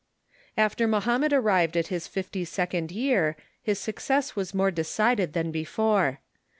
[0.57, 5.51] After Mohammed arrived at his fifty second year his suc cess was more decided than
[5.51, 6.21] before.